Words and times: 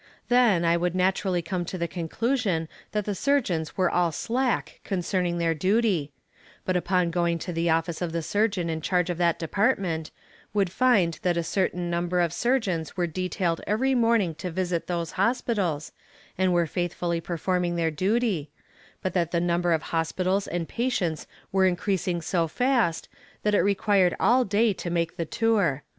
Then, 0.29 0.65
I 0.65 0.77
would 0.77 0.95
naturally 0.95 1.43
come 1.43 1.63
to 1.65 1.77
the 1.77 1.87
conclusion 1.87 2.67
that 2.91 3.05
the 3.05 3.13
surgeons 3.13 3.77
were 3.77 3.91
all 3.91 4.11
slack 4.11 4.81
concerning 4.83 5.37
their 5.37 5.53
duty 5.53 6.11
but 6.65 6.75
upon 6.75 7.11
going 7.11 7.37
to 7.37 7.53
the 7.53 7.69
office 7.69 8.01
of 8.01 8.11
the 8.11 8.23
Surgeon 8.23 8.67
in 8.67 8.81
charge 8.81 9.11
of 9.11 9.19
that 9.19 9.37
department, 9.37 10.09
would 10.55 10.71
find 10.71 11.19
that 11.21 11.37
a 11.37 11.43
certain 11.43 11.91
number 11.91 12.19
of 12.19 12.33
surgeons 12.33 12.97
were 12.97 13.05
detailed 13.05 13.61
every 13.67 13.93
morning 13.93 14.33
to 14.41 14.49
visit 14.49 14.87
those 14.87 15.11
hospitals, 15.21 15.91
and 16.35 16.51
were 16.51 16.65
faithfully 16.65 17.21
performing 17.21 17.75
their 17.75 17.91
duty; 17.91 18.49
but 19.03 19.13
that 19.13 19.29
the 19.29 19.39
number 19.39 19.71
of 19.71 19.83
hospitals 19.93 20.47
and 20.47 20.67
patients 20.67 21.27
were 21.51 21.67
increasing 21.67 22.23
so 22.23 22.47
fast 22.47 23.07
that 23.43 23.53
it 23.53 23.59
required 23.61 24.15
all 24.19 24.43
day 24.45 24.73
to 24.73 24.89
make 24.89 25.15
the 25.15 25.25
tour. 25.25 25.83